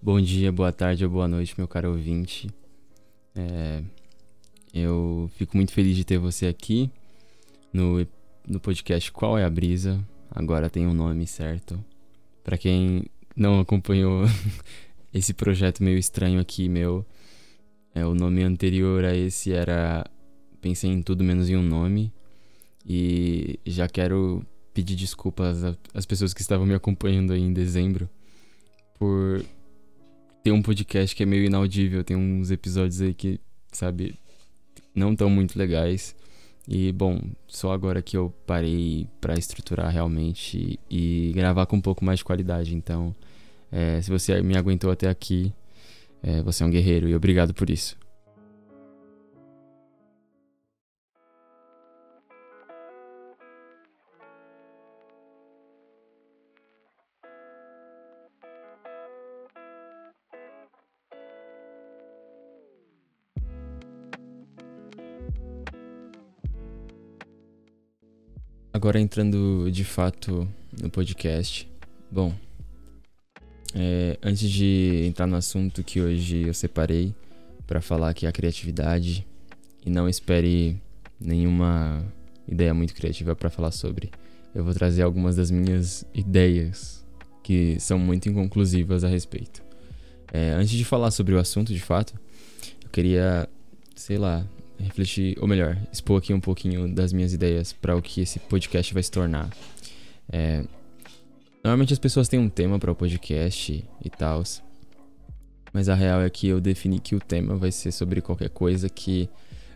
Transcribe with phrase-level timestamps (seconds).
[0.00, 2.48] Bom dia, boa tarde ou boa noite, meu caro ouvinte.
[3.34, 3.82] É,
[4.72, 6.90] eu fico muito feliz de ter você aqui
[7.72, 8.06] no,
[8.46, 9.98] no podcast Qual é a Brisa?
[10.30, 11.82] Agora tem um nome certo.
[12.44, 14.24] Para quem não acompanhou
[15.12, 17.04] esse projeto meio estranho aqui, meu,
[17.94, 20.04] é, o nome anterior a esse era
[20.60, 22.12] Pensei em Tudo Menos em um Nome.
[22.84, 28.08] E já quero pedir desculpas às pessoas que estavam me acompanhando aí em dezembro
[28.98, 29.44] por
[30.46, 32.04] ter um podcast que é meio inaudível.
[32.04, 33.40] Tem uns episódios aí que,
[33.72, 34.14] sabe,
[34.94, 36.14] não tão muito legais.
[36.68, 42.04] E, bom, só agora que eu parei para estruturar realmente e gravar com um pouco
[42.04, 42.76] mais de qualidade.
[42.76, 43.12] Então,
[43.72, 45.52] é, se você me aguentou até aqui,
[46.22, 47.98] é, você é um guerreiro e obrigado por isso.
[68.86, 70.48] Agora entrando de fato
[70.80, 71.68] no podcast.
[72.08, 72.32] Bom,
[73.74, 77.12] é, antes de entrar no assunto que hoje eu separei
[77.66, 79.26] para falar que é a criatividade
[79.84, 80.80] e não espere
[81.20, 82.00] nenhuma
[82.46, 84.08] ideia muito criativa para falar sobre.
[84.54, 87.04] Eu vou trazer algumas das minhas ideias
[87.42, 89.64] que são muito inconclusivas a respeito.
[90.32, 92.14] É, antes de falar sobre o assunto de fato,
[92.84, 93.48] eu queria,
[93.96, 94.46] sei lá,
[94.78, 98.92] refletir, ou melhor, expor aqui um pouquinho das minhas ideias para o que esse podcast
[98.92, 99.50] vai se tornar.
[100.30, 100.64] É,
[101.62, 104.42] normalmente as pessoas têm um tema para o podcast e tal,
[105.72, 108.88] mas a real é que eu defini que o tema vai ser sobre qualquer coisa
[108.88, 109.28] que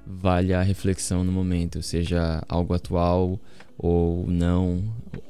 [0.06, 3.38] valha a reflexão no momento, seja algo atual
[3.78, 4.82] ou não,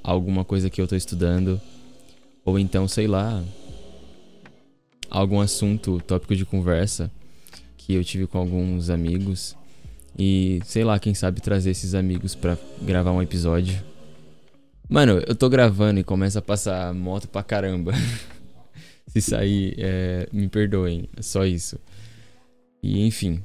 [0.02, 1.60] alguma coisa que eu estou estudando,
[2.44, 3.42] ou então, sei lá,
[5.10, 7.10] algum assunto, tópico de conversa
[7.76, 9.56] que eu tive com alguns amigos
[10.18, 13.82] e, sei lá, quem sabe trazer esses amigos para gravar um episódio.
[14.88, 17.92] Mano, eu tô gravando e começa a passar moto pra caramba.
[19.06, 21.78] Se sair, é, me perdoem, é só isso.
[22.82, 23.42] E enfim,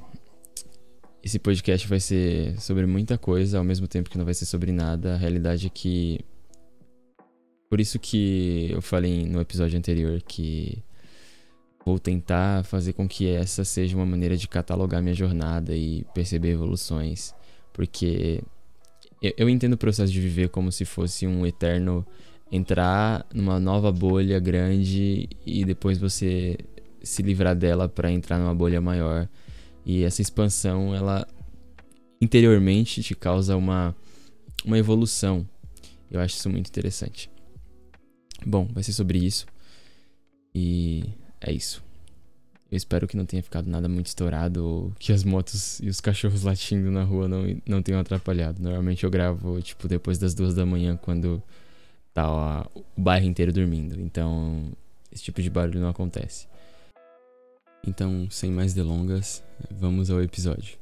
[1.22, 4.70] esse podcast vai ser sobre muita coisa, ao mesmo tempo que não vai ser sobre
[4.70, 5.14] nada.
[5.14, 6.20] A realidade é que.
[7.68, 10.84] Por isso que eu falei no episódio anterior que
[11.86, 16.50] Vou tentar fazer com que essa seja uma maneira de catalogar minha jornada e perceber
[16.50, 17.32] evoluções.
[17.72, 18.42] Porque
[19.22, 22.04] eu entendo o processo de viver como se fosse um eterno
[22.50, 26.58] entrar numa nova bolha grande e depois você
[27.04, 29.28] se livrar dela para entrar numa bolha maior.
[29.84, 31.24] E essa expansão, ela
[32.20, 33.94] interiormente te causa uma,
[34.64, 35.48] uma evolução.
[36.10, 37.30] Eu acho isso muito interessante.
[38.44, 39.46] Bom, vai ser sobre isso.
[40.52, 41.04] E
[41.46, 41.82] é isso.
[42.70, 46.00] Eu espero que não tenha ficado nada muito estourado ou que as motos e os
[46.00, 48.60] cachorros latindo na rua não, não tenham atrapalhado.
[48.60, 51.40] Normalmente eu gravo, tipo, depois das duas da manhã, quando
[52.12, 54.00] tá ó, o bairro inteiro dormindo.
[54.00, 54.72] Então,
[55.12, 56.48] esse tipo de barulho não acontece.
[57.86, 60.76] Então, sem mais delongas, vamos ao episódio.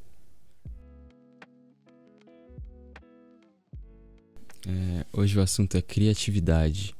[4.66, 6.94] É, hoje o assunto é criatividade.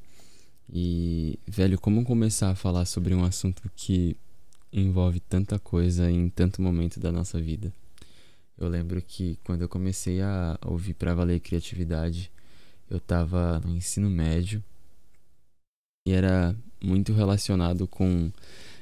[0.76, 4.16] E, velho, como começar a falar sobre um assunto que
[4.72, 7.72] envolve tanta coisa em tanto momento da nossa vida?
[8.58, 12.28] Eu lembro que quando eu comecei a ouvir para valer criatividade,
[12.90, 14.64] eu tava no ensino médio
[16.08, 18.32] e era muito relacionado com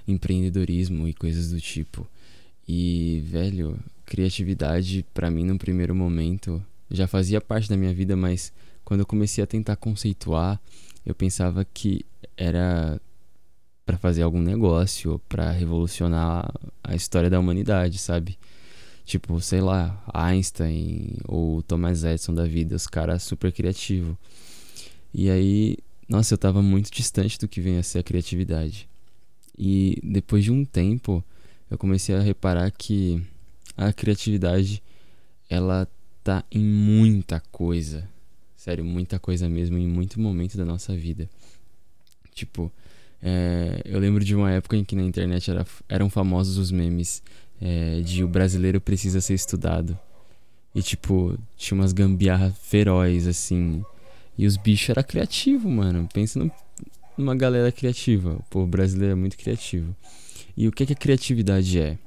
[0.08, 2.08] empreendedorismo e coisas do tipo.
[2.66, 8.50] E, velho, criatividade para mim no primeiro momento já fazia parte da minha vida, mas
[8.82, 10.58] quando eu comecei a tentar conceituar
[11.04, 12.04] eu pensava que
[12.36, 13.00] era
[13.84, 16.52] para fazer algum negócio, para revolucionar
[16.82, 18.38] a história da humanidade, sabe?
[19.04, 24.16] Tipo, sei lá, Einstein ou Thomas Edison da vida, os caras super criativos.
[25.12, 25.76] E aí,
[26.08, 28.88] nossa, eu tava muito distante do que vem a ser a criatividade.
[29.58, 31.22] E depois de um tempo,
[31.70, 33.22] eu comecei a reparar que
[33.76, 34.82] a criatividade
[35.50, 35.88] ela
[36.22, 38.08] tá em muita coisa,
[38.62, 41.28] Sério, muita coisa mesmo em muito momento da nossa vida.
[42.32, 42.70] Tipo,
[43.20, 47.24] é, eu lembro de uma época em que na internet era, eram famosos os memes
[47.60, 49.98] é, de o brasileiro precisa ser estudado.
[50.72, 53.84] E tipo, tinha umas gambiarra feroz, assim.
[54.38, 56.08] E os bichos era criativo, mano.
[56.14, 56.48] Pensa no,
[57.18, 58.38] numa galera criativa.
[58.54, 59.92] O brasileiro é muito criativo.
[60.56, 61.98] E o que, que a criatividade é?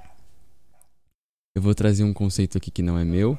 [1.53, 3.37] Eu vou trazer um conceito aqui que não é meu,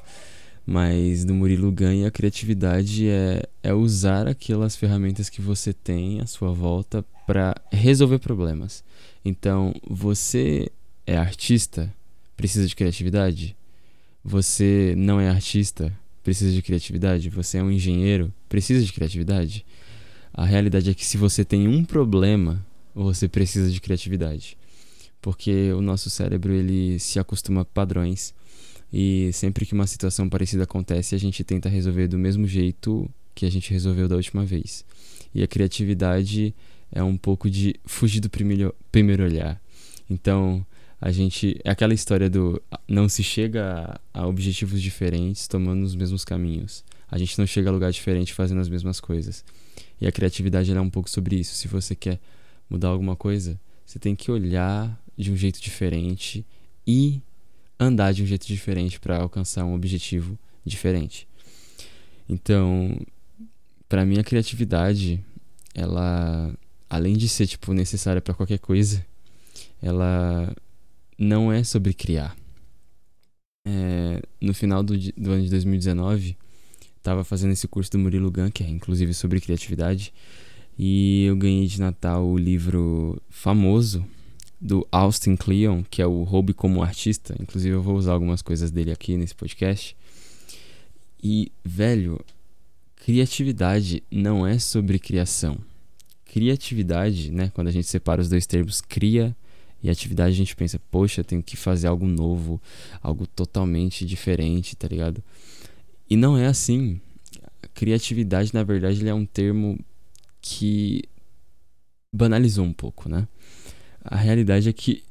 [0.66, 6.26] mas no Murilo Ganha, a criatividade é, é usar aquelas ferramentas que você tem à
[6.26, 8.82] sua volta para resolver problemas.
[9.24, 10.68] Então, você
[11.06, 11.92] é artista,
[12.36, 13.56] precisa de criatividade?
[14.24, 17.30] Você não é artista, precisa de criatividade?
[17.30, 19.64] Você é um engenheiro, precisa de criatividade?
[20.34, 24.58] A realidade é que se você tem um problema, você precisa de criatividade.
[25.22, 28.34] Porque o nosso cérebro ele se acostuma a padrões
[28.92, 33.44] e sempre que uma situação parecida acontece, a gente tenta resolver do mesmo jeito que
[33.44, 34.84] a gente resolveu da última vez.
[35.34, 36.54] E a criatividade
[36.90, 39.60] é um pouco de fugir do primeiro, primeiro olhar.
[40.08, 40.64] Então,
[41.00, 41.60] a gente.
[41.64, 42.62] É aquela história do.
[42.88, 46.84] Não se chega a, a objetivos diferentes tomando os mesmos caminhos.
[47.08, 49.44] A gente não chega a lugar diferente fazendo as mesmas coisas.
[50.00, 51.54] E a criatividade é um pouco sobre isso.
[51.54, 52.18] Se você quer
[52.68, 56.44] mudar alguma coisa, você tem que olhar de um jeito diferente
[56.86, 57.20] e
[57.78, 61.28] andar de um jeito diferente para alcançar um objetivo diferente.
[62.28, 62.98] Então,
[63.88, 65.24] para mim a criatividade,
[65.74, 66.54] ela
[66.88, 69.04] além de ser tipo necessária para qualquer coisa,
[69.82, 70.54] ela
[71.18, 72.36] não é sobre criar.
[73.66, 76.36] É, no final do, do ano de 2019,
[76.96, 80.12] estava fazendo esse curso do Murilo Gun, que é inclusive sobre criatividade,
[80.78, 84.06] e eu ganhei de Natal o livro famoso
[84.60, 87.34] do Austin Kleon, que é o Hobby como Artista.
[87.40, 89.96] Inclusive, eu vou usar algumas coisas dele aqui nesse podcast.
[91.22, 92.20] E, velho,
[92.96, 95.58] criatividade não é sobre criação.
[96.24, 97.50] Criatividade, né?
[97.54, 99.36] Quando a gente separa os dois termos, cria
[99.82, 102.60] e atividade, a gente pensa, poxa, tenho que fazer algo novo,
[103.02, 105.22] algo totalmente diferente, tá ligado?
[106.08, 107.00] E não é assim.
[107.74, 109.78] Criatividade, na verdade, ele é um termo
[110.40, 111.02] que
[112.14, 113.28] banalizou um pouco, né?
[114.08, 115.02] A realidade é que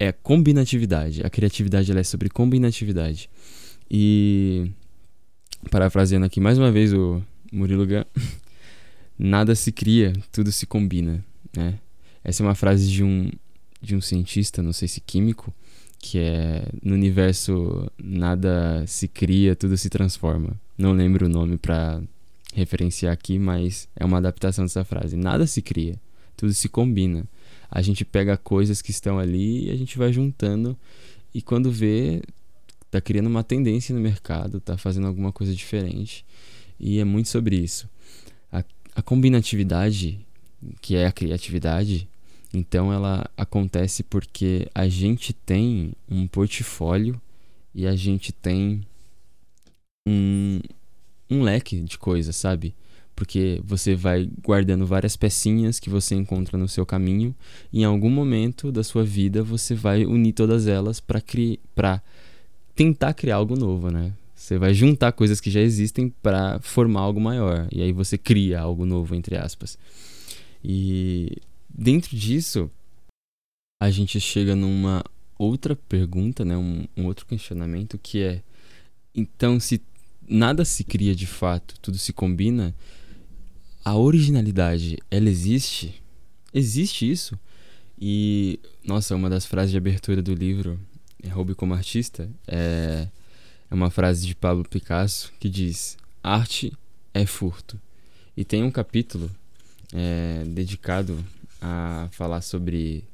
[0.00, 1.22] é combinatividade.
[1.24, 3.28] A criatividade ela é sobre combinatividade.
[3.90, 4.70] E
[5.70, 8.04] parafraseando aqui mais uma vez o Murilo Gun,
[9.18, 11.24] nada se cria, tudo se combina,
[11.56, 11.78] né?
[12.24, 13.30] Essa é uma frase de um
[13.80, 15.54] de um cientista, não sei se químico,
[16.00, 20.58] que é no universo nada se cria, tudo se transforma.
[20.76, 22.02] Não lembro o nome para
[22.54, 25.14] referenciar aqui, mas é uma adaptação dessa frase.
[25.14, 26.00] Nada se cria,
[26.36, 27.26] tudo se combina
[27.70, 30.76] a gente pega coisas que estão ali e a gente vai juntando
[31.34, 32.22] e quando vê
[32.90, 36.24] tá criando uma tendência no mercado, tá fazendo alguma coisa diferente.
[36.78, 37.88] E é muito sobre isso.
[38.50, 38.64] A,
[38.94, 40.24] a combinatividade,
[40.80, 42.08] que é a criatividade,
[42.54, 47.20] então ela acontece porque a gente tem um portfólio
[47.74, 48.80] e a gente tem
[50.08, 50.60] um,
[51.28, 52.74] um leque de coisas, sabe?
[53.16, 57.34] Porque você vai guardando várias pecinhas que você encontra no seu caminho
[57.72, 61.22] e em algum momento da sua vida você vai unir todas elas para
[61.74, 62.02] para
[62.74, 64.12] tentar criar algo novo, né?
[64.34, 68.60] Você vai juntar coisas que já existem para formar algo maior e aí você cria
[68.60, 69.78] algo novo entre aspas.
[70.62, 71.38] E
[71.70, 72.70] dentro disso
[73.80, 75.02] a gente chega numa
[75.38, 76.54] outra pergunta, né?
[76.54, 78.42] Um, um outro questionamento que é
[79.14, 79.80] então se
[80.28, 82.74] nada se cria de fato, tudo se combina,
[83.86, 86.02] a originalidade, ela existe?
[86.52, 87.38] Existe isso?
[87.96, 90.76] E, nossa, uma das frases de abertura do livro,
[91.22, 93.06] é Hobby como Artista, é,
[93.70, 96.72] é uma frase de Pablo Picasso que diz: Arte
[97.14, 97.80] é furto.
[98.36, 99.30] E tem um capítulo
[99.94, 101.24] é, dedicado
[101.62, 103.04] a falar sobre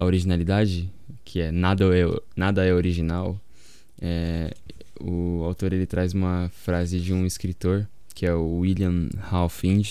[0.00, 0.92] a originalidade,
[1.24, 3.40] que é Nada é, nada é original.
[4.00, 4.52] É,
[5.00, 9.82] o autor ele traz uma frase de um escritor que é o William Halfing,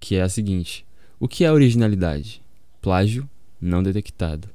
[0.00, 0.86] que é a seguinte:
[1.20, 2.40] O que é originalidade?
[2.80, 3.28] Plágio
[3.60, 4.48] não detectado.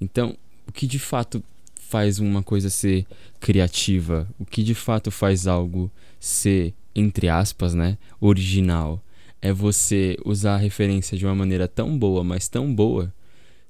[0.00, 1.42] Então, o que de fato
[1.76, 3.06] faz uma coisa ser
[3.38, 4.28] criativa?
[4.40, 9.00] O que de fato faz algo ser, entre aspas, né, original?
[9.40, 13.14] É você usar a referência de uma maneira tão boa, mas tão boa,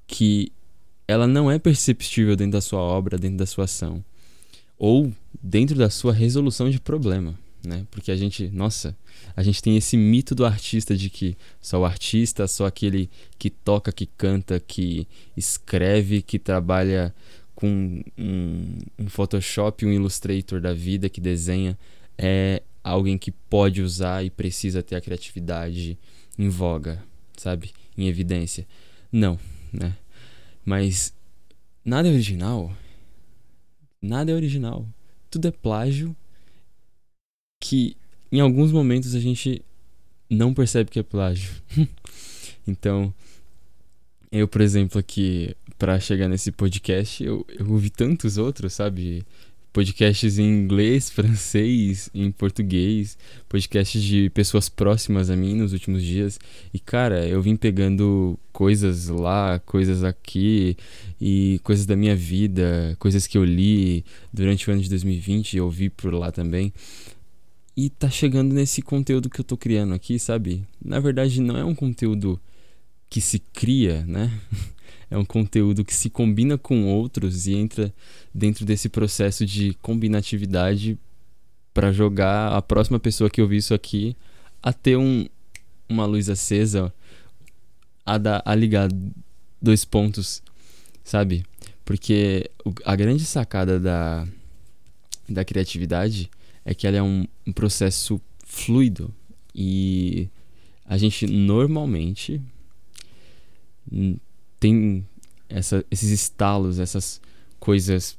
[0.07, 0.51] que
[1.07, 4.03] ela não é perceptível dentro da sua obra, dentro da sua ação,
[4.79, 7.35] ou dentro da sua resolução de problema
[7.67, 7.85] né?
[7.91, 8.97] Porque a gente, nossa,
[9.35, 13.49] a gente tem esse mito do artista de que só o artista, só aquele que
[13.49, 17.13] toca, que canta, que escreve, que trabalha
[17.53, 21.77] com um, um Photoshop, um Illustrator da vida, que desenha,
[22.17, 25.97] é alguém que pode usar e precisa ter a criatividade
[26.39, 27.03] em voga,
[27.35, 27.71] sabe?
[27.97, 28.65] Em evidência.
[29.11, 29.37] Não,
[29.73, 29.95] né?
[30.63, 31.13] Mas
[31.83, 32.71] nada é original.
[34.01, 34.87] Nada é original.
[35.29, 36.15] Tudo é plágio
[37.59, 37.95] que
[38.31, 39.61] em alguns momentos a gente
[40.29, 41.51] não percebe que é plágio.
[42.67, 43.13] então,
[44.31, 49.25] eu, por exemplo, aqui, para chegar nesse podcast, eu, eu ouvi tantos outros, sabe?
[49.77, 53.15] podcasts em inglês, francês, em português,
[53.47, 56.39] podcasts de pessoas próximas a mim nos últimos dias.
[56.73, 60.75] E cara, eu vim pegando coisas lá, coisas aqui
[61.21, 65.61] e coisas da minha vida, coisas que eu li durante o ano de 2020 e
[65.61, 66.73] ouvi por lá também.
[67.79, 70.65] E tá chegando nesse conteúdo que eu tô criando aqui, sabe?
[70.83, 72.41] Na verdade, não é um conteúdo
[73.07, 74.31] que se cria, né?
[75.11, 77.93] é um conteúdo que se combina com outros e entra
[78.33, 80.97] dentro desse processo de combinatividade
[81.71, 84.17] para jogar a próxima pessoa que ouvir isso aqui
[84.63, 85.27] a ter um,
[85.87, 86.91] uma luz acesa,
[88.03, 88.89] a, dar, a ligar
[89.61, 90.41] dois pontos,
[91.03, 91.45] sabe?
[91.85, 92.49] Porque
[92.83, 94.27] a grande sacada da,
[95.29, 96.27] da criatividade
[96.67, 99.15] é que ela é um, um processo fluido
[99.55, 100.27] e
[100.85, 102.41] a gente normalmente
[104.59, 105.07] tem
[105.47, 107.21] essa, esses estalos, essas
[107.57, 108.17] coisas,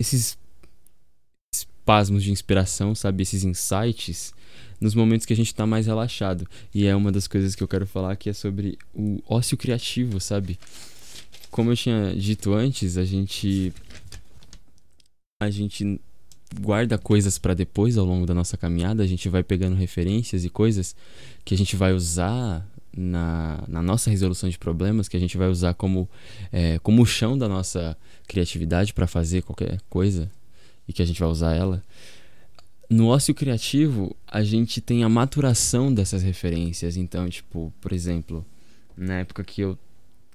[0.00, 0.38] esses
[1.54, 3.24] espasmos de inspiração, sabe?
[3.24, 4.32] Esses insights
[4.80, 6.48] nos momentos que a gente está mais relaxado.
[6.74, 10.18] E é uma das coisas que eu quero falar que é sobre o ócio criativo,
[10.18, 10.58] sabe?
[11.50, 13.70] Como eu tinha dito antes, a gente
[15.42, 16.00] a gente
[16.60, 20.50] guarda coisas para depois ao longo da nossa caminhada, a gente vai pegando referências e
[20.50, 20.94] coisas
[21.44, 22.66] que a gente vai usar
[22.96, 26.08] na, na nossa resolução de problemas, que a gente vai usar como,
[26.50, 30.30] é, como o chão da nossa criatividade para fazer qualquer coisa
[30.86, 31.82] e que a gente vai usar ela.
[32.88, 36.96] No ócio criativo, a gente tem a maturação dessas referências.
[36.96, 38.44] Então, tipo, por exemplo,
[38.96, 39.78] na época que eu,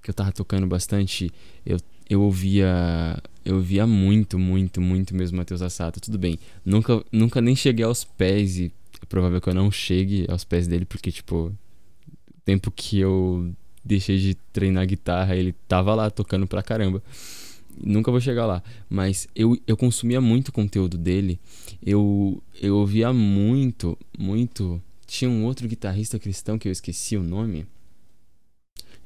[0.01, 1.31] que eu tava tocando bastante,
[1.63, 1.77] eu,
[2.09, 6.01] eu ouvia eu ouvia muito, muito, muito mesmo Matheus Assato.
[6.01, 8.71] Tudo bem, nunca, nunca nem cheguei aos pés e
[9.01, 11.53] é provável que eu não chegue aos pés dele, porque, tipo,
[12.43, 13.49] tempo que eu
[13.83, 17.01] deixei de treinar guitarra, ele tava lá tocando pra caramba.
[17.81, 21.39] Nunca vou chegar lá, mas eu, eu consumia muito conteúdo dele.
[21.85, 24.81] Eu, eu ouvia muito, muito.
[25.05, 27.65] Tinha um outro guitarrista cristão que eu esqueci o nome.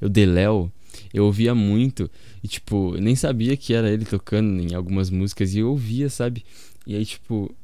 [0.00, 0.72] Eu Deléo.
[1.12, 2.10] Eu ouvia muito
[2.42, 6.44] e tipo, nem sabia que era ele tocando em algumas músicas e eu ouvia, sabe?
[6.86, 7.54] E aí tipo,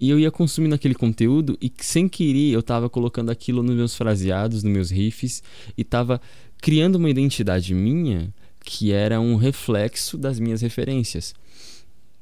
[0.00, 3.94] e eu ia consumindo aquele conteúdo e sem querer eu tava colocando aquilo nos meus
[3.94, 5.42] fraseados, nos meus riffs
[5.76, 6.20] e tava
[6.60, 8.32] criando uma identidade minha
[8.64, 11.34] que era um reflexo das minhas referências.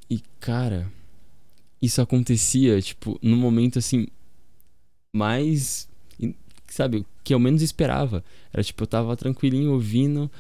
[0.09, 0.91] E cara,
[1.81, 4.07] isso acontecia, tipo, no momento assim
[5.13, 5.89] mais
[6.75, 8.25] sabe, que eu menos esperava.
[8.53, 10.31] Era tipo, eu tava tranquilinho ouvindo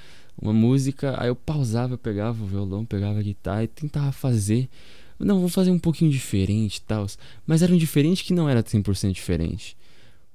[0.40, 4.68] uma música, aí eu pausava, eu pegava o violão, pegava a guitarra e tentava fazer
[5.20, 7.06] não, vou fazer um pouquinho diferente e tal.
[7.46, 9.76] Mas era um diferente que não era 100% diferente.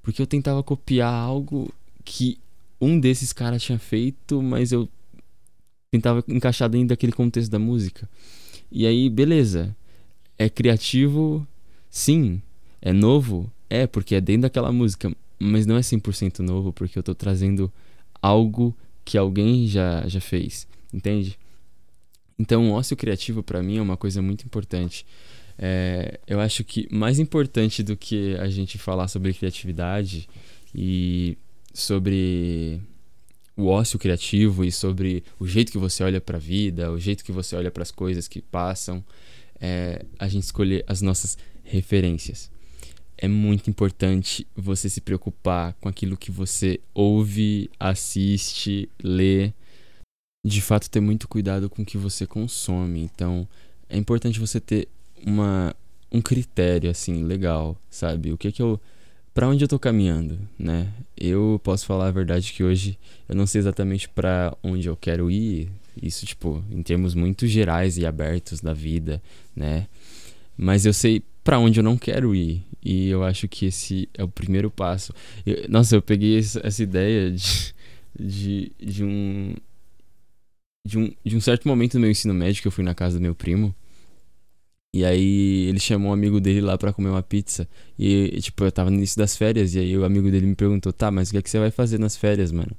[0.04, 1.74] Porque eu tentava copiar algo
[2.04, 2.38] que
[2.80, 4.88] um desses caras tinha feito, mas eu
[5.90, 8.08] tentava encaixar dentro daquele contexto da música.
[8.72, 9.76] E aí, beleza.
[10.38, 11.48] É criativo?
[11.90, 12.40] Sim.
[12.80, 13.52] É novo?
[13.68, 15.12] É, porque é dentro daquela música.
[15.40, 17.72] Mas não é 100% novo, porque eu tô trazendo
[18.22, 20.68] algo que alguém já, já fez.
[20.94, 21.38] Entende?
[22.38, 25.06] Então, o ócio criativo para mim é uma coisa muito importante.
[25.58, 30.28] É, eu acho que mais importante do que a gente falar sobre criatividade
[30.74, 31.38] e
[31.74, 32.82] sobre
[33.56, 37.24] o ócio criativo e sobre o jeito que você olha para a vida, o jeito
[37.24, 39.04] que você olha para as coisas que passam,
[39.62, 42.52] é a gente escolher as nossas referências.
[43.18, 49.54] É muito importante você se preocupar com aquilo que você ouve, assiste, lê
[50.46, 53.02] de fato ter muito cuidado com o que você consome.
[53.02, 53.48] Então,
[53.90, 54.88] é importante você ter
[55.26, 55.76] uma
[56.12, 58.32] um critério assim legal, sabe?
[58.32, 58.80] O que que eu
[59.34, 60.94] para onde eu tô caminhando, né?
[61.18, 65.30] Eu posso falar a verdade que hoje eu não sei exatamente para onde eu quero
[65.30, 65.70] ir,
[66.02, 69.22] isso tipo, em termos muito gerais e abertos da vida,
[69.54, 69.88] né?
[70.58, 72.64] Mas eu sei para onde eu não quero ir.
[72.86, 75.12] E eu acho que esse é o primeiro passo.
[75.46, 77.74] Eu, nossa, eu peguei essa ideia de,
[78.20, 79.56] de, de um
[80.86, 83.18] de um, de um certo momento do meu ensino médio que eu fui na casa
[83.18, 83.74] do meu primo.
[84.94, 87.68] E aí ele chamou um amigo dele lá para comer uma pizza.
[88.00, 89.76] E, tipo, eu tava no início das férias.
[89.76, 91.72] E aí o amigo dele me perguntou: tá, mas o que é que você vai
[91.72, 92.72] fazer nas férias, mano?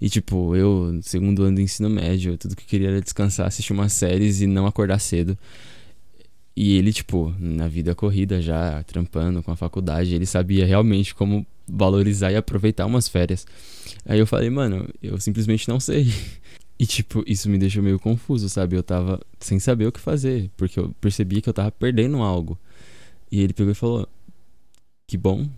[0.00, 3.72] E, tipo, eu, segundo ano do ensino médio, tudo que eu queria era descansar, assistir
[3.72, 5.38] umas séries e não acordar cedo.
[6.56, 11.44] E ele, tipo, na vida corrida já, trampando com a faculdade, ele sabia realmente como
[11.66, 13.46] valorizar e aproveitar umas férias.
[14.06, 16.06] Aí eu falei, mano, eu simplesmente não sei.
[16.76, 18.74] E, tipo, isso me deixou meio confuso, sabe?
[18.74, 22.58] Eu tava sem saber o que fazer, porque eu percebi que eu tava perdendo algo.
[23.30, 24.08] E ele pegou e falou:
[25.06, 25.48] Que bom.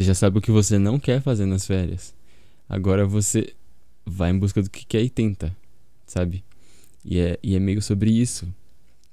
[0.00, 2.14] Você já sabe o que você não quer fazer nas férias.
[2.66, 3.52] Agora você
[4.06, 5.54] vai em busca do que quer e tenta,
[6.06, 6.42] sabe?
[7.04, 8.48] E é, e é meio sobre isso,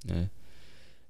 [0.05, 0.29] né?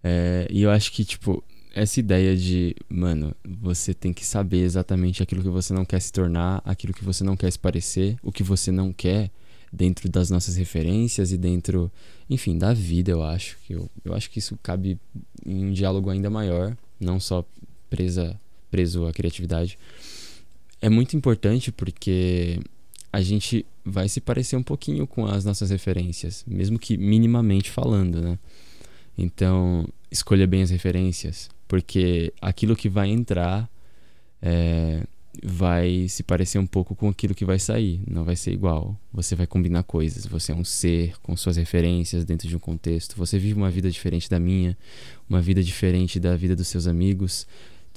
[0.10, 1.44] É, e eu acho que, tipo,
[1.76, 6.14] essa ideia de, mano, você tem que saber exatamente aquilo que você não quer se
[6.14, 9.30] tornar, aquilo que você não quer se parecer, o que você não quer
[9.72, 11.92] dentro das nossas referências e dentro,
[12.30, 13.58] enfim, da vida, eu acho.
[13.70, 14.98] Eu, eu acho que isso cabe
[15.46, 17.46] em um diálogo ainda maior, não só
[17.90, 18.40] presa,
[18.72, 19.78] preso à criatividade.
[20.82, 22.62] É muito importante porque
[23.12, 28.22] a gente vai se parecer um pouquinho com as nossas referências, mesmo que minimamente falando,
[28.22, 28.40] né?
[29.18, 33.70] Então, escolha bem as referências, porque aquilo que vai entrar
[34.42, 35.04] é,
[35.44, 39.00] vai se parecer um pouco com aquilo que vai sair, não vai ser igual.
[39.14, 43.16] Você vai combinar coisas, você é um ser com suas referências dentro de um contexto.
[43.18, 44.78] Você vive uma vida diferente da minha,
[45.30, 47.46] uma vida diferente da vida dos seus amigos.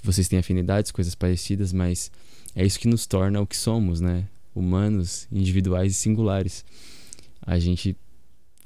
[0.02, 2.10] Vocês têm afinidades, coisas parecidas, mas
[2.54, 4.26] é isso que nos torna o que somos, né?
[4.54, 6.64] Humanos, individuais e singulares.
[7.42, 7.96] A gente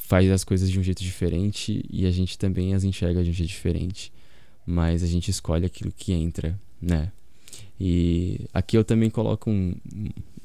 [0.06, 3.32] faz as coisas de um jeito diferente e a gente também as enxerga de um
[3.32, 4.12] jeito diferente
[4.66, 7.12] mas a gente escolhe aquilo que entra, né?
[7.78, 9.74] E aqui eu também coloco um,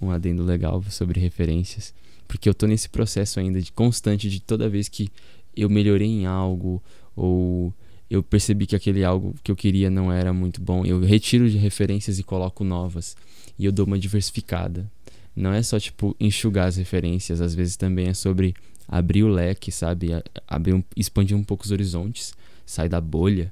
[0.01, 1.93] um adendo legal sobre referências,
[2.27, 5.09] porque eu tô nesse processo ainda de constante de toda vez que
[5.55, 6.81] eu melhorei em algo
[7.15, 7.73] ou
[8.09, 11.57] eu percebi que aquele algo que eu queria não era muito bom, eu retiro de
[11.57, 13.15] referências e coloco novas
[13.57, 14.89] e eu dou uma diversificada.
[15.35, 18.53] Não é só tipo enxugar as referências, às vezes também é sobre
[18.89, 20.09] abrir o leque, sabe?
[20.47, 22.33] Abrir expandir um pouco os horizontes,
[22.65, 23.51] sair da bolha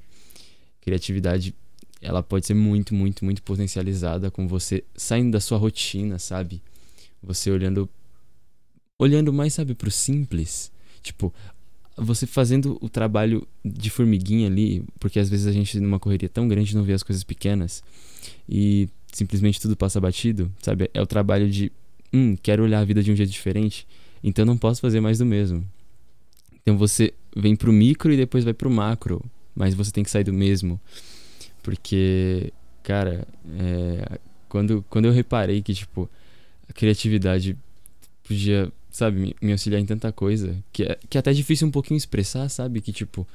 [0.88, 1.54] criatividade
[2.00, 6.62] ela pode ser muito, muito, muito potencializada com você saindo da sua rotina, sabe?
[7.22, 7.88] Você olhando
[8.98, 10.72] olhando mais, sabe, pro simples.
[11.02, 11.32] Tipo,
[11.96, 16.48] você fazendo o trabalho de formiguinha ali, porque às vezes a gente numa correria tão
[16.48, 17.82] grande não vê as coisas pequenas
[18.48, 20.88] e simplesmente tudo passa batido, sabe?
[20.94, 21.70] É o trabalho de,
[22.12, 23.86] hum, quero olhar a vida de um jeito diferente,
[24.22, 25.64] então não posso fazer mais do mesmo.
[26.62, 29.22] Então você vem pro micro e depois vai pro macro
[29.58, 30.80] mas você tem que sair do mesmo.
[31.64, 32.52] Porque,
[32.84, 33.26] cara,
[33.58, 36.08] é, quando, quando eu reparei que, tipo,
[36.68, 37.58] a criatividade
[38.22, 41.98] podia, sabe, me, auxiliar em tanta coisa, que é, que é até difícil um pouquinho
[41.98, 42.80] expressar, sabe?
[42.80, 43.26] Que, tipo,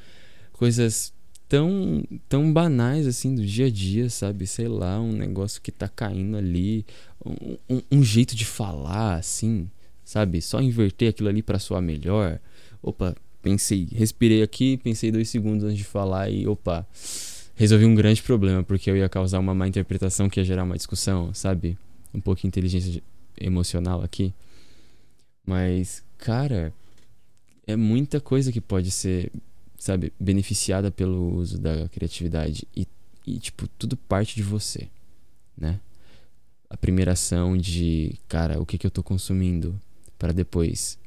[0.53, 1.11] coisas
[1.49, 4.47] tão, tão banais, assim, do dia a dia, sabe?
[4.47, 6.85] Sei lá, um negócio que tá caindo ali,
[7.25, 9.69] um, um, um jeito de falar, assim,
[10.03, 10.41] sabe?
[10.41, 12.39] Só inverter aquilo ali para soar melhor.
[12.81, 16.87] Opa, pensei, respirei aqui, pensei dois segundos antes de falar e opa,
[17.55, 20.77] resolvi um grande problema porque eu ia causar uma má interpretação que ia gerar uma
[20.77, 21.77] discussão, sabe?
[22.13, 23.03] Um pouco de inteligência
[23.39, 24.33] emocional aqui.
[25.45, 26.73] Mas, cara,
[27.67, 29.31] é muita coisa que pode ser,
[29.77, 32.87] sabe, beneficiada pelo uso da criatividade e,
[33.27, 34.87] e tipo, tudo parte de você,
[35.57, 35.79] né?
[36.69, 39.79] A primeira ação de, cara, o que que eu tô consumindo
[40.23, 40.97] para depois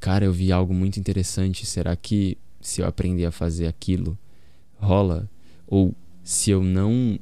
[0.00, 4.18] cara, eu vi algo muito interessante, será que se eu aprender a fazer aquilo,
[4.76, 5.28] rola?
[5.66, 7.18] Ou se eu não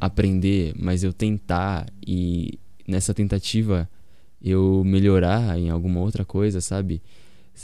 [0.00, 3.88] aprender, mas eu tentar e nessa tentativa
[4.42, 7.00] eu melhorar em alguma outra coisa, sabe?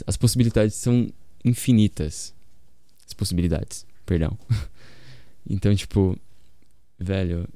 [0.07, 1.11] As possibilidades são
[1.43, 2.33] infinitas.
[3.05, 4.37] As possibilidades, perdão.
[5.49, 6.17] então, tipo,
[6.97, 7.47] velho,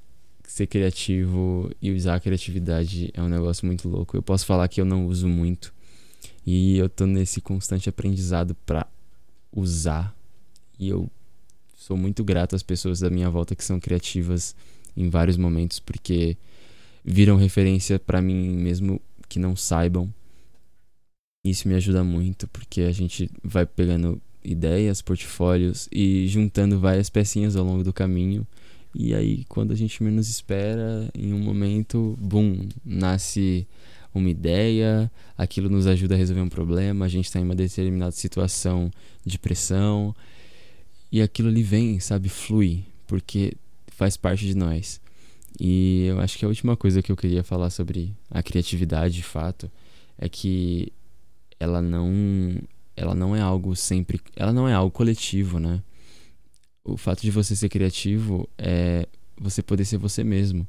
[0.46, 4.16] ser criativo e usar a criatividade é um negócio muito louco.
[4.16, 5.74] Eu posso falar que eu não uso muito,
[6.46, 8.88] e eu tô nesse constante aprendizado para
[9.52, 10.16] usar.
[10.80, 11.10] E eu
[11.78, 14.56] sou muito grato às pessoas da minha volta que são criativas
[14.96, 16.38] em vários momentos, porque
[17.04, 20.14] viram referência para mim mesmo que não saibam.
[21.46, 27.56] Isso me ajuda muito, porque a gente vai pegando ideias, portfólios e juntando várias pecinhas
[27.56, 28.46] ao longo do caminho.
[28.96, 33.68] E aí, quando a gente menos espera, em um momento, boom, nasce
[34.14, 38.12] uma ideia, aquilo nos ajuda a resolver um problema, a gente está em uma determinada
[38.12, 38.92] situação
[39.26, 40.16] de pressão
[41.12, 43.54] e aquilo ali vem, sabe, flui, porque
[43.88, 45.02] faz parte de nós.
[45.60, 49.24] E eu acho que a última coisa que eu queria falar sobre a criatividade, de
[49.24, 49.72] fato,
[50.18, 50.92] é que
[51.60, 52.58] ela não
[52.96, 55.82] ela não é algo sempre, ela não é algo coletivo, né?
[56.86, 60.68] O fato de você ser criativo é você poder ser você mesmo.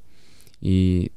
[0.62, 1.10] E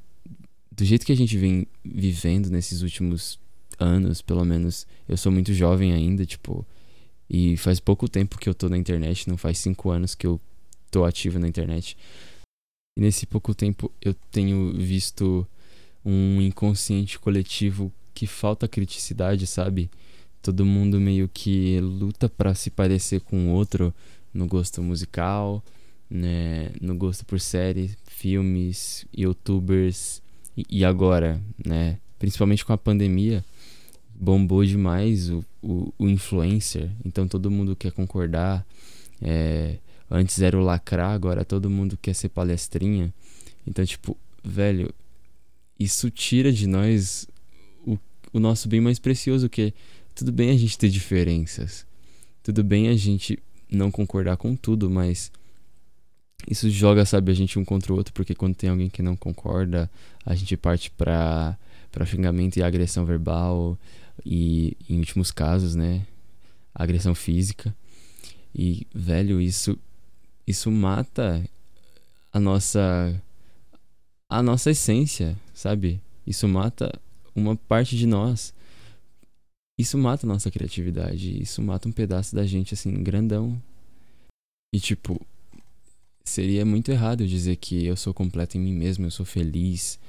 [0.71, 3.39] do jeito que a gente vem vivendo nesses últimos
[3.79, 6.65] anos, pelo menos, eu sou muito jovem ainda, tipo,
[7.29, 10.39] e faz pouco tempo que eu tô na internet, não faz cinco anos que eu
[10.89, 11.97] tô ativo na internet.
[12.97, 15.47] E nesse pouco tempo eu tenho visto
[16.03, 19.89] um inconsciente coletivo que falta criticidade, sabe?
[20.41, 23.93] Todo mundo meio que luta para se parecer com o outro
[24.37, 25.63] no gosto musical,
[26.09, 30.21] né, no gosto por séries, filmes, youtubers,
[30.69, 31.99] e, agora, né?
[32.17, 33.45] Principalmente com a pandemia,
[34.15, 36.89] bombou demais o, o, o, influencer.
[37.05, 38.65] Então todo mundo quer concordar.
[39.21, 39.77] É,
[40.09, 43.13] antes era o lacrar, agora todo mundo quer ser palestrinha.
[43.67, 44.91] Então, tipo, velho,
[45.79, 47.27] isso tira de nós
[47.85, 47.95] o,
[48.33, 49.73] o nosso bem mais precioso, que é
[50.15, 51.85] tudo bem a gente ter diferenças.
[52.41, 53.37] Tudo bem a gente
[53.69, 55.31] não concordar com tudo, mas
[56.47, 59.15] isso joga, sabe, a gente um contra o outro, porque quando tem alguém que não
[59.15, 59.89] concorda,
[60.25, 61.57] a gente parte pra,
[61.91, 63.77] pra xingamento e agressão verbal
[64.25, 66.05] e, em últimos casos, né,
[66.73, 67.75] agressão física.
[68.53, 69.77] E, velho, isso
[70.47, 71.43] isso mata
[72.31, 73.21] a nossa
[74.29, 76.01] a nossa essência, sabe?
[76.25, 76.91] Isso mata
[77.35, 78.53] uma parte de nós.
[79.77, 83.61] Isso mata a nossa criatividade, isso mata um pedaço da gente assim grandão.
[84.73, 85.21] E tipo,
[86.25, 89.99] seria muito errado dizer que eu sou completo em mim mesmo, eu sou feliz.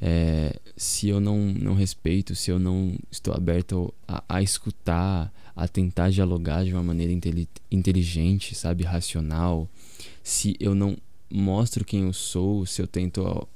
[0.00, 5.66] É, se eu não, não respeito, se eu não estou aberto a, a escutar, a
[5.66, 7.12] tentar dialogar de uma maneira
[7.70, 9.68] inteligente, sabe, racional,
[10.22, 10.96] se eu não
[11.30, 13.48] mostro quem eu sou, se eu tento,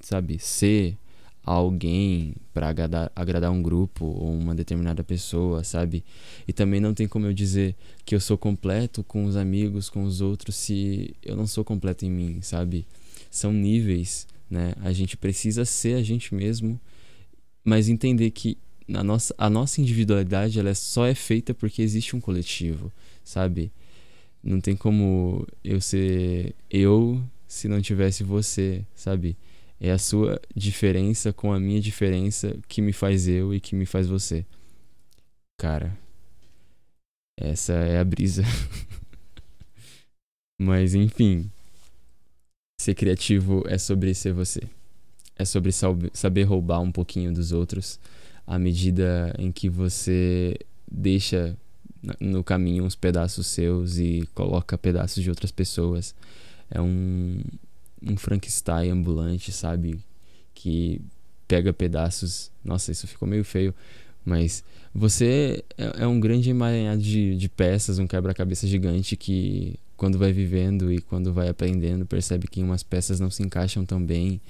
[0.00, 0.96] sabe, ser
[1.44, 6.04] alguém para agradar, agradar um grupo ou uma determinada pessoa, sabe?
[6.46, 7.74] E também não tem como eu dizer
[8.04, 12.04] que eu sou completo com os amigos, com os outros, se eu não sou completo
[12.04, 12.86] em mim, sabe?
[13.30, 14.74] São níveis, né?
[14.80, 16.78] A gente precisa ser a gente mesmo,
[17.64, 18.58] mas entender que
[18.92, 22.92] a nossa, a nossa individualidade ela é só é feita porque existe um coletivo,
[23.24, 23.72] sabe?
[24.42, 29.36] Não tem como eu ser eu se não tivesse você, sabe?
[29.80, 33.86] É a sua diferença com a minha diferença que me faz eu e que me
[33.86, 34.44] faz você.
[35.58, 35.96] Cara,
[37.38, 38.42] essa é a brisa.
[40.60, 41.50] Mas enfim,
[42.78, 44.60] ser criativo é sobre ser você.
[45.36, 45.72] É sobre
[46.12, 47.98] saber roubar um pouquinho dos outros
[48.46, 50.58] à medida em que você
[50.90, 51.56] deixa
[52.18, 56.14] no caminho uns pedaços seus e coloca pedaços de outras pessoas.
[56.70, 57.40] É um,
[58.02, 59.98] um Frankenstein ambulante, sabe?
[60.54, 61.00] Que
[61.46, 62.50] pega pedaços.
[62.64, 63.74] Nossa, isso ficou meio feio.
[64.24, 64.62] Mas
[64.94, 70.32] você é, é um grande emaranhado de, de peças, um quebra-cabeça gigante que, quando vai
[70.32, 74.40] vivendo e quando vai aprendendo, percebe que umas peças não se encaixam tão bem.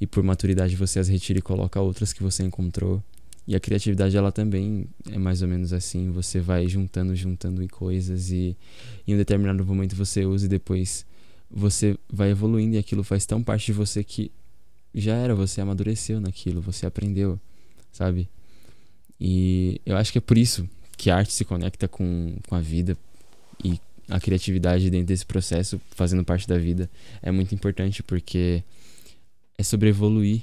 [0.00, 3.02] E por maturidade você as retira e coloca outras que você encontrou.
[3.46, 6.10] E a criatividade, ela também é mais ou menos assim.
[6.10, 8.56] Você vai juntando, juntando coisas e
[9.06, 11.06] em um determinado momento você usa e depois
[11.50, 14.30] você vai evoluindo e aquilo faz tão parte de você que
[14.94, 17.38] já era, você amadureceu naquilo, você aprendeu,
[17.92, 18.28] sabe?
[19.20, 22.60] E eu acho que é por isso que a arte se conecta com, com a
[22.60, 22.96] vida
[23.62, 23.78] e
[24.08, 26.88] a criatividade dentro desse processo, fazendo parte da vida,
[27.22, 28.62] é muito importante porque
[29.58, 30.42] é sobre evoluir,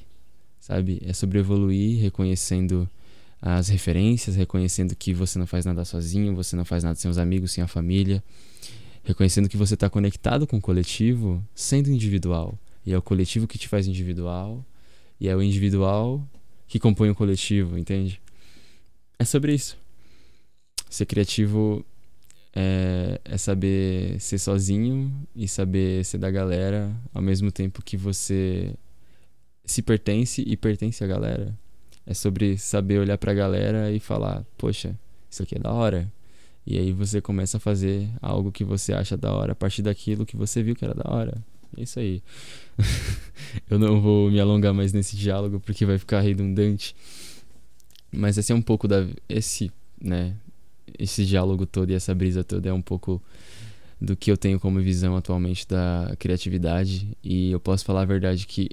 [0.60, 1.02] sabe?
[1.06, 2.90] É sobre evoluir reconhecendo
[3.42, 7.18] as referências, reconhecendo que você não faz nada sozinho, você não faz nada sem os
[7.18, 8.24] amigos, sem a família
[9.04, 12.58] reconhecendo que você está conectado com o coletivo, sendo individual.
[12.86, 14.66] E é o coletivo que te faz individual,
[15.20, 16.26] e é o individual
[16.68, 18.22] que compõe o coletivo, entende?
[19.20, 19.78] É sobre isso.
[20.90, 21.86] Ser criativo
[22.56, 28.74] é, é saber ser sozinho e saber ser da galera ao mesmo tempo que você
[29.66, 31.58] se pertence e pertence à galera.
[32.06, 34.98] É sobre saber olhar pra galera e falar: Poxa,
[35.30, 36.12] isso aqui é da hora
[36.66, 40.26] e aí você começa a fazer algo que você acha da hora a partir daquilo
[40.26, 41.38] que você viu que era da hora.
[41.78, 42.22] É isso aí.
[43.70, 46.96] eu não vou me alongar mais nesse diálogo porque vai ficar redundante.
[48.12, 49.72] Mas esse é um pouco da esse,
[50.02, 50.36] né,
[50.98, 53.22] esse diálogo todo e essa brisa toda é um pouco
[54.00, 58.46] do que eu tenho como visão atualmente da criatividade e eu posso falar a verdade
[58.46, 58.70] que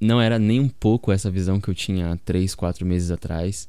[0.00, 3.68] não era nem um pouco essa visão que eu tinha três, quatro meses atrás.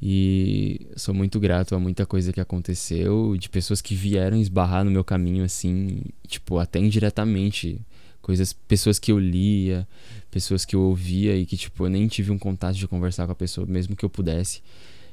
[0.00, 4.90] E sou muito grato a muita coisa que aconteceu, de pessoas que vieram esbarrar no
[4.90, 7.80] meu caminho assim, tipo, até indiretamente,
[8.22, 9.88] coisas, pessoas que eu lia,
[10.30, 13.32] pessoas que eu ouvia e que tipo, eu nem tive um contato de conversar com
[13.32, 14.62] a pessoa, mesmo que eu pudesse.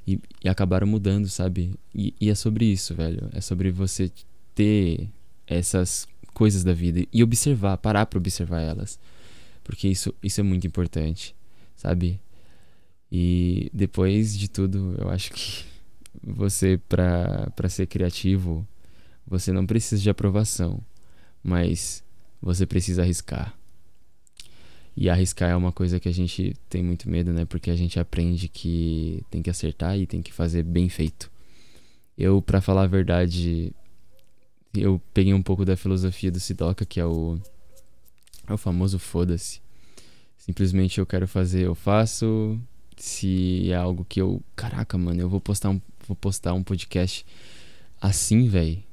[0.08, 1.74] E, e acabaram mudando, sabe?
[1.93, 3.28] E, e é sobre isso, velho.
[3.34, 4.12] É sobre você
[4.54, 5.10] ter
[5.48, 9.00] essas coisas da vida e observar, parar para observar elas.
[9.63, 11.36] Porque isso, isso é muito importante,
[11.76, 12.19] sabe?
[13.12, 15.63] E depois de tudo, eu acho que
[16.24, 18.68] você, para ser criativo,
[19.26, 20.82] você não precisa de aprovação,
[21.44, 22.04] mas
[22.41, 23.56] você precisa arriscar.
[24.98, 27.44] E arriscar é uma coisa que a gente tem muito medo, né?
[27.44, 31.30] Porque a gente aprende que tem que acertar e tem que fazer bem feito.
[32.18, 33.74] Eu, para falar a verdade,
[34.74, 37.38] eu peguei um pouco da filosofia do Sidoca, que é o,
[38.48, 39.60] é o famoso foda-se.
[40.38, 42.58] Simplesmente eu quero fazer, eu faço,
[42.97, 47.25] se é algo que eu, caraca, mano, eu vou postar um, vou postar um podcast
[48.01, 48.84] assim, velho.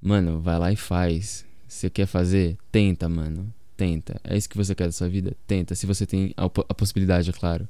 [0.00, 1.44] Mano, vai lá e faz.
[1.68, 2.56] Você quer fazer?
[2.72, 3.52] Tenta, mano.
[3.76, 4.20] Tenta.
[4.24, 5.36] É isso que você quer da sua vida?
[5.46, 5.74] Tenta.
[5.74, 7.68] Se você tem a, a possibilidade, é claro.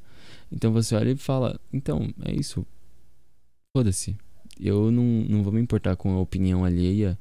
[0.51, 2.67] Então você olha e fala: então, é isso.
[3.77, 4.17] Foda-se.
[4.59, 7.19] Eu não, não vou me importar com a opinião alheia.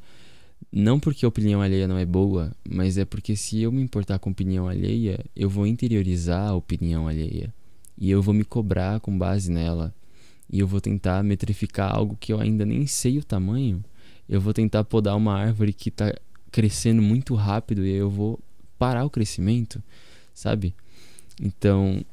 [0.71, 4.19] Não porque a opinião alheia não é boa, mas é porque se eu me importar
[4.19, 7.53] com a opinião alheia, eu vou interiorizar a opinião alheia.
[7.99, 9.93] E eu vou me cobrar com base nela.
[10.49, 13.83] E eu vou tentar metrificar algo que eu ainda nem sei o tamanho.
[14.27, 16.13] Eu vou tentar podar uma árvore que está
[16.49, 18.39] crescendo muito rápido e eu vou
[18.77, 19.83] parar o crescimento,
[20.33, 20.73] sabe?
[21.41, 22.03] Então,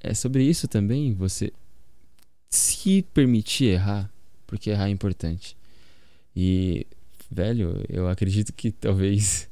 [0.00, 1.52] é sobre isso também, você
[2.48, 4.10] se permitir errar,
[4.46, 5.56] porque errar é importante.
[6.34, 6.86] E,
[7.30, 9.48] velho, eu acredito que talvez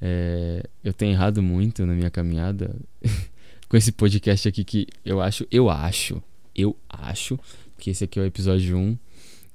[0.00, 2.74] é, eu tenha errado muito na minha caminhada
[3.72, 6.22] com esse podcast aqui que eu acho, eu acho,
[6.54, 7.40] eu acho
[7.78, 8.98] que esse aqui é o episódio 1.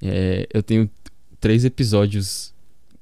[0.02, 0.90] É, eu tenho
[1.40, 2.52] três episódios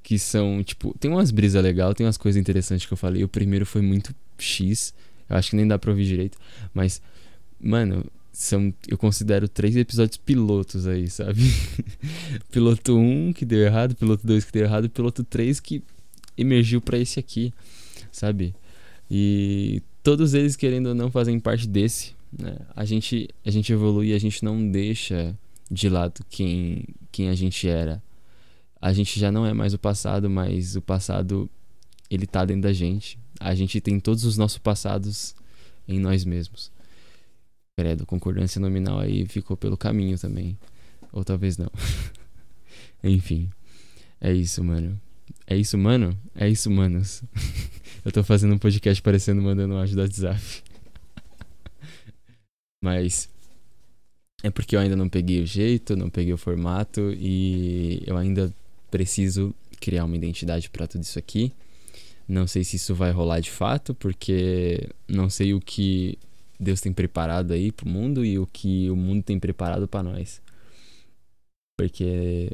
[0.04, 3.24] que são, tipo, tem umas brisas legal, tem umas coisas interessantes que eu falei.
[3.24, 4.94] O primeiro foi muito X,
[5.30, 6.38] eu acho que nem dá pra ouvir direito,
[6.74, 7.02] mas,
[7.62, 11.40] mano, são, eu considero três episódios pilotos aí, sabe?
[12.52, 15.82] piloto 1 que deu errado, piloto 2 que deu errado, piloto 3 que
[16.38, 17.54] emergiu para esse aqui,
[18.12, 18.54] sabe?
[19.10, 22.14] E todos eles, querendo ou não, fazem parte desse.
[22.32, 22.58] Né?
[22.74, 25.38] A, gente, a gente evolui a gente não deixa
[25.70, 28.02] de lado quem, quem a gente era
[28.86, 31.50] a gente já não é mais o passado, mas o passado
[32.08, 33.18] ele tá dentro da gente.
[33.40, 35.36] A gente tem todos os nossos passados
[35.88, 36.72] em nós mesmos.
[37.76, 40.56] Credo, concordância nominal aí ficou pelo caminho também.
[41.12, 41.72] Ou talvez não.
[43.04, 43.50] Enfim.
[44.22, 45.02] É isso, mano.
[45.48, 46.18] É isso, mano?
[46.34, 47.24] É isso, manos.
[48.04, 50.42] eu tô fazendo um podcast parecendo mandando um áudio do WhatsApp.
[52.84, 53.30] Mas
[54.44, 58.54] é porque eu ainda não peguei o jeito, não peguei o formato e eu ainda
[58.90, 61.52] preciso criar uma identidade para tudo isso aqui.
[62.28, 66.18] Não sei se isso vai rolar de fato, porque não sei o que
[66.60, 70.42] Deus tem preparado aí pro mundo e o que o mundo tem preparado para nós.
[71.78, 72.52] Porque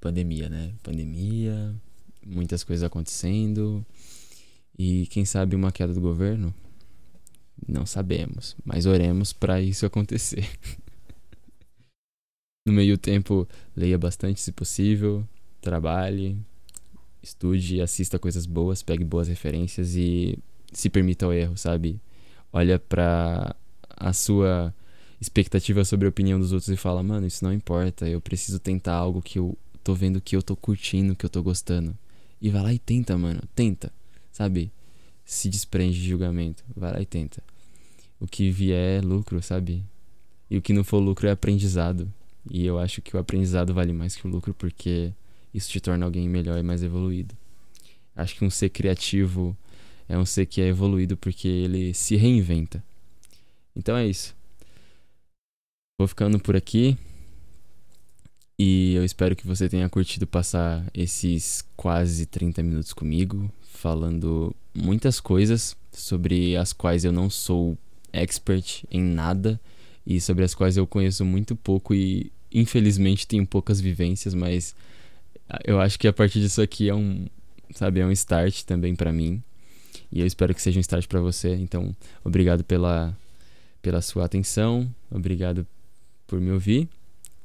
[0.00, 0.72] pandemia, né?
[0.82, 1.74] Pandemia,
[2.24, 3.84] muitas coisas acontecendo
[4.78, 6.54] e quem sabe uma queda do governo?
[7.66, 10.48] Não sabemos, mas oremos para isso acontecer.
[12.66, 15.26] no meio tempo, leia bastante se possível,
[15.60, 16.36] trabalhe,
[17.22, 20.38] estude, assista coisas boas, pegue boas referências e
[20.72, 22.00] se permita o erro, sabe?
[22.52, 23.56] Olha para
[23.96, 24.74] a sua
[25.20, 28.94] expectativa sobre a opinião dos outros e fala, mano, isso não importa, eu preciso tentar
[28.94, 31.96] algo que eu tô vendo que eu tô curtindo, que eu tô gostando.
[32.40, 33.92] E vai lá e tenta, mano, tenta,
[34.32, 34.70] sabe?
[35.24, 37.42] Se desprende de julgamento, vai lá e tenta.
[38.20, 39.84] O que vier é lucro, sabe?
[40.50, 42.12] E o que não for lucro é aprendizado.
[42.50, 45.12] E eu acho que o aprendizado vale mais que o lucro porque
[45.52, 47.36] isso te torna alguém melhor e mais evoluído.
[48.16, 49.56] Acho que um ser criativo
[50.08, 52.82] é um ser que é evoluído porque ele se reinventa.
[53.76, 54.34] Então é isso.
[55.98, 56.96] Vou ficando por aqui.
[58.58, 65.20] E eu espero que você tenha curtido passar esses quase 30 minutos comigo, falando muitas
[65.20, 67.78] coisas sobre as quais eu não sou
[68.12, 69.60] expert em nada
[70.04, 74.74] e sobre as quais eu conheço muito pouco e infelizmente tenho poucas vivências, mas
[75.64, 77.26] eu acho que a partir disso aqui é um,
[77.74, 79.40] sabe, é um start também para mim.
[80.10, 81.54] E eu espero que seja um start para você.
[81.54, 81.94] Então,
[82.24, 83.16] obrigado pela
[83.80, 85.64] pela sua atenção, obrigado
[86.26, 86.88] por me ouvir.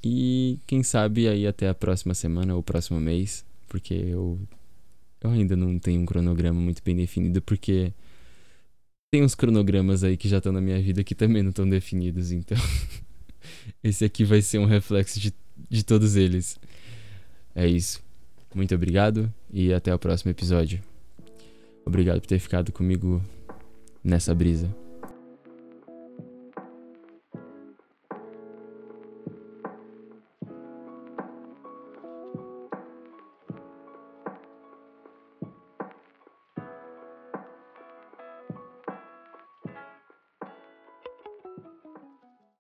[0.04, 4.40] E quem sabe aí até a próxima semana ou próximo mês, porque eu
[5.22, 7.94] eu ainda não tenho um cronograma muito bem definido porque
[9.10, 12.32] tem uns cronogramas aí que já estão na minha vida que também não estão definidos,
[12.32, 12.58] então
[13.82, 15.34] esse aqui vai ser um reflexo de,
[15.70, 16.60] de todos eles.
[17.56, 18.04] É isso.
[18.54, 20.82] Muito obrigado e até o próximo episódio.
[21.86, 23.24] Obrigado por ter ficado comigo
[24.04, 24.83] nessa brisa.